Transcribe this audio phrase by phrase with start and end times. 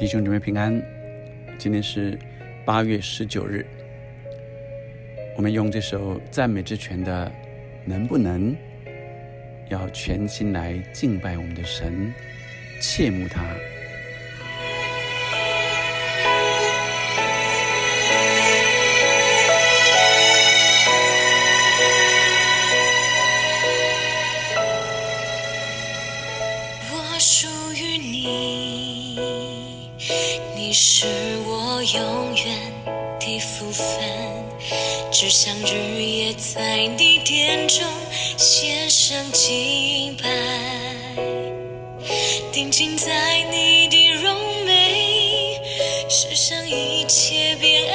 [0.00, 0.82] 弟兄姊妹平安，
[1.58, 2.18] 今天是
[2.64, 3.66] 八月十九日。
[5.36, 7.30] 我们用这首赞美之泉的
[7.84, 8.56] “能不能”，
[9.68, 12.10] 要全心来敬拜我们的神，
[12.80, 13.44] 切慕他。
[35.20, 37.84] 只想日夜在你殿中
[38.38, 40.26] 献上敬拜，
[42.50, 45.60] 定睛在你的容美，
[46.08, 47.86] 世上一切变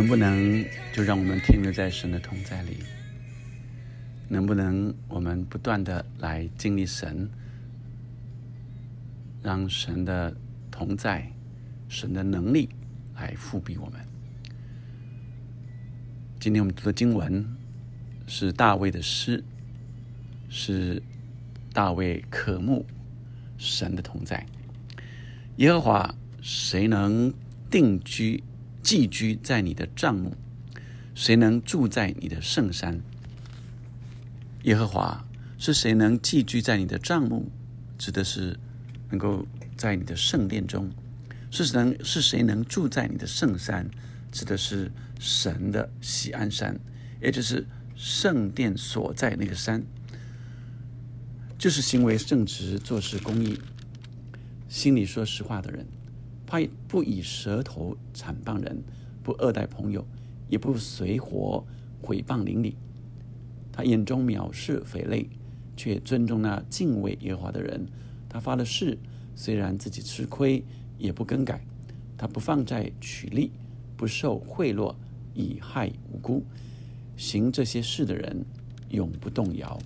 [0.00, 2.78] 能不能就让我们停留在神的同在里？
[4.30, 7.28] 能不能我们不断的来经历神，
[9.42, 10.34] 让神的
[10.70, 11.30] 同在、
[11.86, 12.70] 神的能力
[13.14, 14.00] 来复庇我们？
[16.38, 17.44] 今天我们读的经文
[18.26, 19.44] 是大卫的诗，
[20.48, 21.02] 是
[21.74, 22.86] 大卫渴慕
[23.58, 24.46] 神的同在。
[25.56, 27.34] 耶和华，谁能
[27.70, 28.42] 定居、
[28.82, 30.34] 寄居在你的帐幕？
[31.14, 33.00] 谁能住在你的圣山？
[34.62, 35.26] 耶和华
[35.58, 37.50] 是谁能寄居在你的帐幕？
[37.98, 38.58] 指的是
[39.10, 39.46] 能够
[39.76, 40.90] 在你的圣殿中。
[41.50, 43.90] 是能是谁能住在你的圣山？
[44.30, 46.78] 指的是神的喜安山，
[47.20, 47.66] 也就是
[47.96, 49.82] 圣殿所在那个山。
[51.58, 53.60] 就是行为正直、做事公义、
[54.68, 55.86] 心里说实话的人，
[56.50, 58.82] 他不以舌头惨谤人，
[59.22, 60.04] 不恶待朋友，
[60.48, 61.64] 也不随伙
[62.02, 62.74] 毁谤邻里。
[63.70, 65.28] 他眼中藐视匪类，
[65.76, 67.86] 却尊重那敬畏耶和华的人。
[68.28, 68.98] 他发了誓，
[69.36, 70.64] 虽然自己吃亏，
[70.98, 71.64] 也不更改。
[72.18, 73.52] 他不放债取利，
[73.96, 74.92] 不受贿赂，
[75.32, 76.42] 以害无辜。
[77.16, 78.44] 行这些事的人，
[78.88, 79.78] 永不动摇。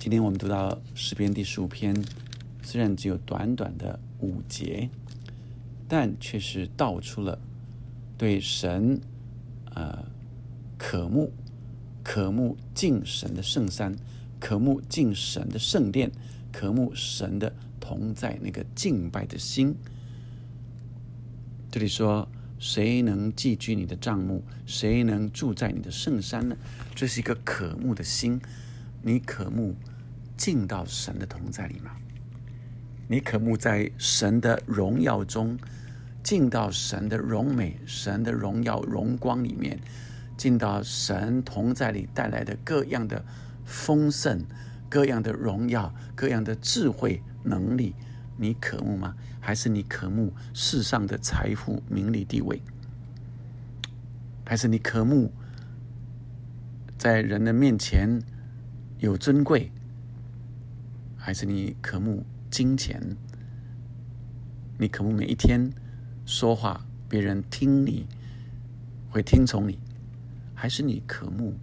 [0.00, 1.94] 今天我们读到诗篇第十五篇，
[2.60, 4.88] 虽然只有短短的五节，
[5.86, 7.38] 但却是道出了
[8.16, 8.98] 对神
[9.74, 10.06] 呃
[10.78, 11.30] 渴慕、
[12.02, 13.94] 渴慕敬神的圣山，
[14.40, 16.10] 渴慕敬神的圣殿，
[16.50, 19.76] 渴慕神的同在那个敬拜的心。
[21.70, 22.26] 这里说，
[22.58, 24.42] 谁能寄居你的帐幕？
[24.64, 26.56] 谁能住在你的圣山呢？
[26.94, 28.40] 这是一个渴慕的心，
[29.02, 29.74] 你渴慕。
[30.36, 31.92] 进到神的同在里吗？
[33.06, 35.58] 你渴慕在神的荣耀中，
[36.22, 39.78] 进到神的荣美、神的荣耀、荣光里面，
[40.36, 43.24] 进到神同在里带来的各样的
[43.64, 44.44] 丰盛、
[44.88, 47.94] 各样的荣耀、各样的智慧能力，
[48.38, 49.14] 你渴慕吗？
[49.38, 52.62] 还是你渴慕世上的财富、名利、地位？
[54.46, 55.30] 还是你渴慕
[56.96, 58.22] 在人的面前
[58.98, 59.70] 有尊贵？
[61.16, 62.24] 还是你渴慕
[62.54, 63.16] 金钱？
[64.78, 65.72] 你渴慕每一天
[66.24, 68.06] 说话，别人听你
[69.10, 69.76] 会听从你？
[70.54, 71.58] 还是你渴慕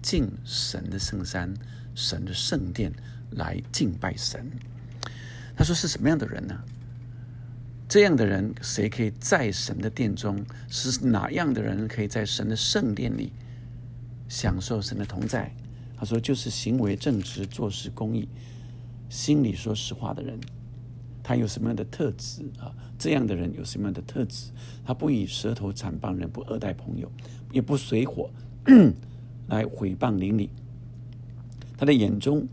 [0.00, 1.52] 敬神的圣山、
[1.92, 2.92] 神的圣殿
[3.32, 4.48] 来敬拜神？
[5.56, 6.56] 他说是什么样的人呢？
[7.88, 10.46] 这样的人，谁可以在神的殿中？
[10.68, 13.32] 是哪样的人可以在神的圣殿里
[14.28, 15.52] 享受神的同在？
[15.96, 18.28] 他说，就是行为正直、做事公义。
[19.08, 20.38] 心里说实话的人，
[21.22, 22.74] 他有什么样的特质啊？
[22.98, 24.50] 这样的人有什么样的特质？
[24.84, 27.10] 他不以舌头惨谤人，不恶待朋友，
[27.52, 28.30] 也不随火
[29.48, 30.50] 来毁谤邻里。
[31.76, 32.46] 他的眼中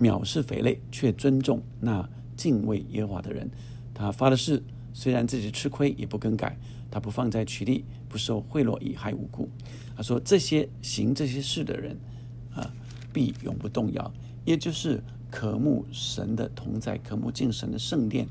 [0.00, 3.48] 藐视匪类，却尊重那敬畏耶和华的人。
[3.94, 4.62] 他发的誓，
[4.92, 6.58] 虽然自己吃亏，也不更改。
[6.90, 9.48] 他不放在取利，不受贿赂，以害无辜。
[9.96, 11.96] 他说：这些行这些事的人
[12.52, 12.72] 啊，
[13.12, 14.12] 必永不动摇。
[14.44, 15.02] 也就是
[15.34, 18.28] 渴慕神的同在，渴慕进神的圣殿，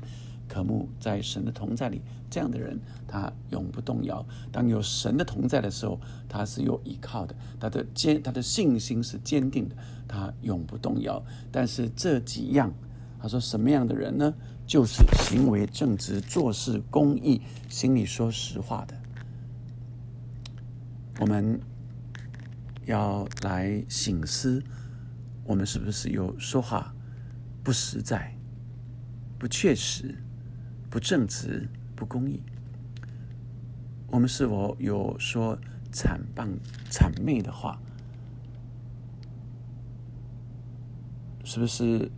[0.48, 4.24] 渴慕在神的同在里，这样的人他永不动摇。
[4.50, 9.76] 当有神的同在的时候，他是有依靠的，他的坚，他的信心是坚定的，
[10.08, 11.22] 他永不动摇。
[11.52, 12.72] 但是这几样，
[13.20, 14.34] 他说什么样的人呢？
[14.66, 18.94] 就是行为正直、做事公义、心里说实话的。
[21.20, 21.60] 我们
[22.86, 24.62] 要来醒思。
[25.44, 26.94] 我们是不是有说话
[27.62, 28.34] 不实在、
[29.38, 30.14] 不确实、
[30.90, 32.42] 不正直、不公义？
[34.08, 35.58] 我们是否有说
[35.92, 36.48] 谄谤、
[36.90, 37.78] 谄媚的话？
[41.44, 42.10] 是不是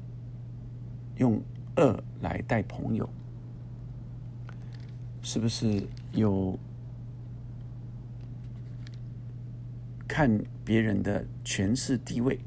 [1.17, 1.43] 用
[1.77, 3.09] 恶来待朋友？
[5.21, 5.83] 是不是
[6.13, 6.57] 有
[10.07, 12.39] 看别人的权势地位？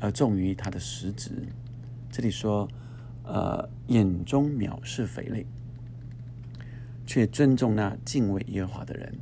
[0.00, 1.30] 而重于他的实质。
[2.10, 2.68] 这里说，
[3.24, 5.46] 呃，眼中藐视匪类，
[7.06, 9.14] 却尊重那敬畏耶和华的人。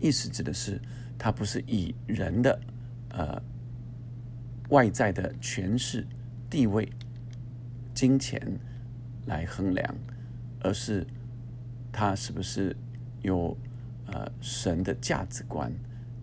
[0.00, 0.80] 意思指的是，
[1.18, 2.60] 他不是以人的
[3.10, 3.42] 呃
[4.70, 6.06] 外在的权势、
[6.48, 6.90] 地位、
[7.92, 8.58] 金钱
[9.26, 9.94] 来衡量，
[10.60, 11.06] 而是
[11.92, 12.76] 他是不是
[13.22, 13.56] 有
[14.06, 15.72] 呃神的价值观、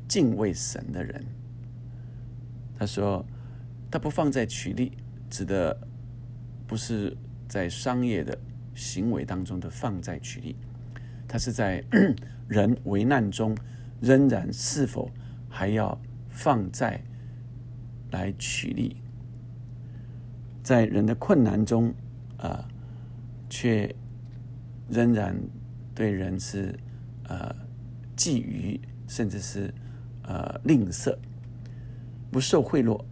[0.07, 1.25] 敬畏神的人。
[2.79, 3.25] 他说。
[3.91, 4.93] 他不放在取利，
[5.29, 5.77] 指的
[6.65, 7.15] 不是
[7.49, 8.37] 在商业的
[8.73, 10.55] 行为当中的放在取利，
[11.27, 11.83] 他是在
[12.47, 13.53] 人危难中
[13.99, 15.11] 仍然是否
[15.49, 17.03] 还要放在
[18.11, 18.95] 来取利，
[20.63, 21.93] 在人的困难中
[22.37, 22.65] 啊，
[23.49, 23.93] 却
[24.89, 25.35] 仍然
[25.93, 26.73] 对人是
[27.25, 27.53] 呃
[28.15, 29.73] 觊觎，甚至是
[30.23, 31.13] 呃吝啬，
[32.31, 33.03] 不受贿赂。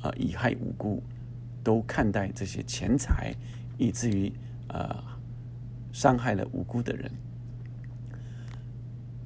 [0.00, 1.02] 啊，以害无辜，
[1.62, 3.34] 都看待这些钱财，
[3.76, 4.32] 以至于
[4.68, 5.02] 呃
[5.92, 7.10] 伤害了无辜的人。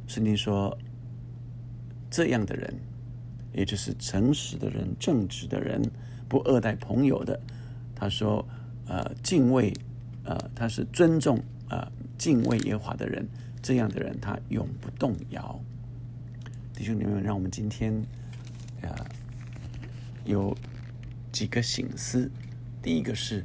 [0.07, 0.77] 圣经说，
[2.11, 2.75] 这样的人，
[3.53, 5.83] 也就是诚实的人、正直的人，
[6.29, 7.39] 不恶待朋友的。
[7.95, 8.47] 他说，
[8.87, 9.73] 呃，敬畏，
[10.25, 13.27] 呃，他是尊重啊，敬畏耶和华的人。
[13.63, 15.61] 这样的人，他永不动摇。
[16.75, 17.95] 弟兄姊妹，让我们今天
[18.83, 18.91] 啊。
[20.25, 20.57] 有
[21.31, 22.31] 几个醒思，
[22.81, 23.45] 第一个是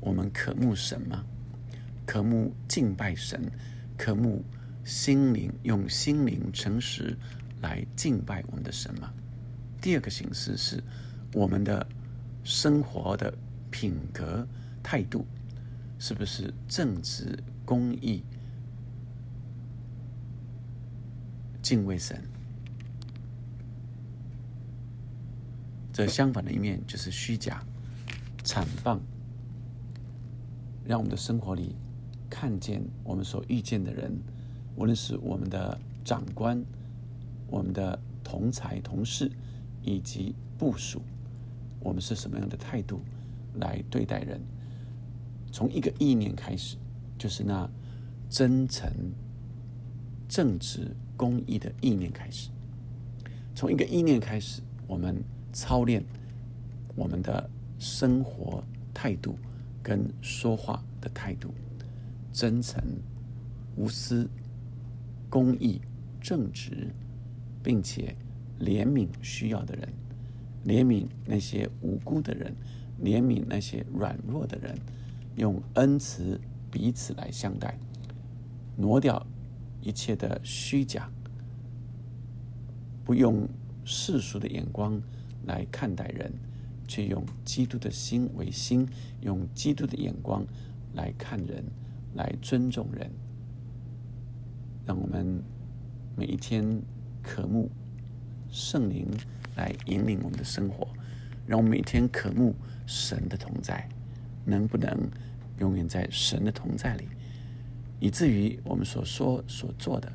[0.00, 1.24] 我们渴慕神吗？
[2.06, 3.50] 渴慕敬拜神，
[3.98, 4.44] 渴慕
[4.84, 7.16] 心灵用心灵诚实
[7.60, 9.12] 来敬拜我们的神吗？
[9.80, 10.82] 第二个形式是
[11.32, 11.86] 我们的
[12.44, 13.36] 生活的
[13.70, 14.46] 品格
[14.82, 15.26] 态度
[15.98, 18.22] 是不是正直公义
[21.60, 22.22] 敬畏神？
[25.96, 27.64] 这相反的一面就是虚假、
[28.44, 29.00] 惨棒，
[30.84, 31.74] 让我们的生活里
[32.28, 34.12] 看见我们所遇见的人，
[34.76, 36.62] 无论是我们的长官、
[37.48, 39.32] 我们的同才同事
[39.82, 41.00] 以及部属，
[41.80, 43.00] 我们是什么样的态度
[43.54, 44.38] 来对待人？
[45.50, 46.76] 从一个意念开始，
[47.16, 47.66] 就是那
[48.28, 48.86] 真诚、
[50.28, 52.50] 正直、公益的意念开始。
[53.54, 55.24] 从一个意念开始，我们。
[55.56, 56.04] 操练
[56.94, 57.48] 我们的
[57.78, 59.38] 生活态度
[59.82, 61.48] 跟说话的态度，
[62.30, 62.78] 真诚、
[63.74, 64.28] 无私、
[65.30, 65.80] 公义、
[66.20, 66.92] 正直，
[67.62, 68.14] 并且
[68.60, 69.88] 怜悯需要的人，
[70.66, 72.54] 怜悯那些无辜的人，
[73.02, 74.78] 怜悯那些软弱的人，
[75.36, 76.38] 用恩慈
[76.70, 77.78] 彼此来相待，
[78.76, 79.26] 挪掉
[79.80, 81.10] 一切的虚假，
[83.06, 83.48] 不用
[83.86, 85.00] 世俗的眼光。
[85.46, 86.32] 来看待人，
[86.86, 88.86] 却用基督的心为心，
[89.22, 90.44] 用基督的眼光
[90.94, 91.64] 来看人，
[92.14, 93.10] 来尊重人。
[94.84, 95.42] 让我们
[96.16, 96.82] 每一天
[97.22, 97.70] 渴慕
[98.50, 99.06] 圣灵
[99.56, 100.86] 来引领我们的生活，
[101.46, 102.54] 让我们每天渴慕
[102.86, 103.88] 神的同在。
[104.48, 105.10] 能不能
[105.58, 107.08] 永远在神的同在里，
[107.98, 110.08] 以至于我们所说所做的，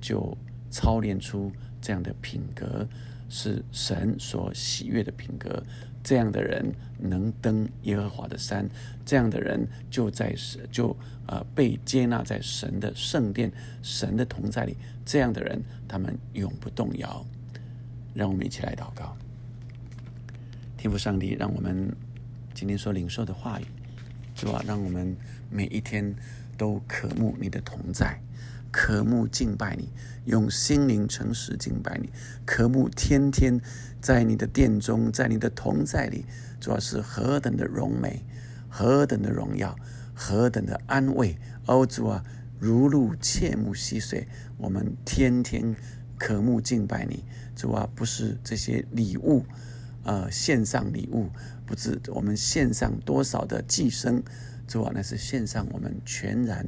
[0.00, 0.38] 就
[0.70, 2.88] 操练出这样的品格？
[3.34, 5.64] 是神所喜悦的品格，
[6.04, 8.68] 这样的人能登耶和华的山，
[9.06, 10.36] 这样的人就在
[10.70, 10.94] 就
[11.26, 13.50] 呃被接纳在神的圣殿、
[13.82, 14.76] 神的同在里。
[15.02, 17.24] 这样的人，他们永不动摇。
[18.12, 19.16] 让我们一起来祷告，
[20.76, 21.90] 天父上帝，让我们
[22.52, 23.64] 今天所领受的话语，
[24.34, 25.16] 主啊，让我们
[25.48, 26.14] 每一天
[26.58, 28.20] 都渴慕你的同在，
[28.72, 29.90] 渴慕敬拜你，
[30.24, 32.10] 用心灵诚实敬拜你，
[32.46, 33.60] 渴慕天天
[34.00, 36.24] 在你的殿中，在你的同在里，
[36.58, 38.24] 主要是何等的荣美，
[38.68, 39.76] 何等的荣耀，
[40.14, 41.36] 何等的安慰。
[41.66, 42.24] 哦，主啊，
[42.58, 44.26] 如露切慕溪水，
[44.56, 45.76] 我们天天
[46.18, 47.24] 渴慕敬拜你。
[47.54, 49.44] 主啊，不是这些礼物，
[50.02, 51.28] 呃，献上礼物，
[51.66, 54.22] 不是我们献上多少的寄生，
[54.66, 56.66] 主啊，那是献上我们全然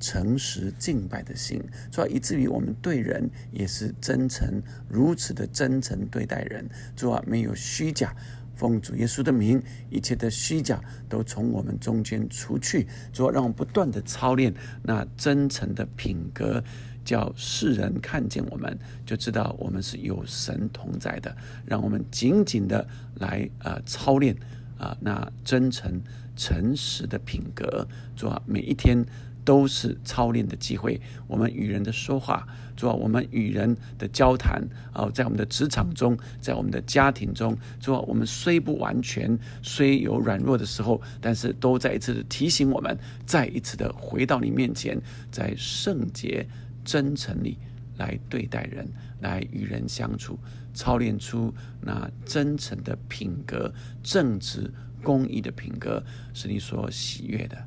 [0.00, 8.12] 诚实敬拜的心，主要，以至于我们对人也是真诚，如此的真诚对待人，主啊，没有虚假，
[8.56, 14.52] 奉主耶稣的名，一切的虚假都从我们中间除去，主要，让我们不断的操练
[14.82, 16.64] 那真诚的品格。
[17.02, 21.34] 叫世人看见我们，就知道我们是有神同在的。
[21.64, 24.36] 让我们紧紧的来呃操练
[24.78, 26.00] 啊，那真诚
[26.36, 29.02] 诚实的品格，主啊，每一天
[29.44, 31.00] 都是操练的机会。
[31.26, 46.46] 我们与人的说话，主啊，我们与人的交谈啊，在我们的职场中，在我们的家庭中，主啊，我们虽不完全，虽有软弱的时候，但是都再一次的提醒我们，再一次的回到你面前，在圣洁。
[46.82, 47.58] 真诚里
[47.98, 48.88] 来对待人，
[49.20, 50.38] 来与人相处，
[50.72, 57.64] 操练出那真诚的品格、正直、公义的品格，是你所喜悦的。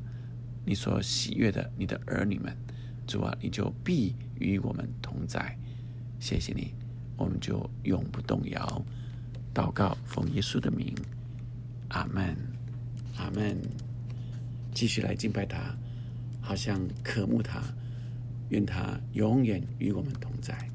[0.66, 2.56] 你所喜悦的，你的儿女们，
[3.06, 5.58] 主啊，你就必与我们同在。
[6.20, 6.74] 谢谢你，
[7.18, 8.86] 我们就永不动摇。
[9.54, 10.96] 祷告，奉耶稣的名，
[11.90, 12.36] 阿门，
[13.18, 13.58] 阿门。
[14.74, 15.76] 继续来敬拜他，
[16.42, 17.62] 好像渴慕他。
[18.50, 20.73] 愿他永远与我们同在。